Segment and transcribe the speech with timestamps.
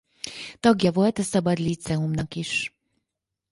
[0.59, 2.73] Tagja volt a szabad líceumnak is.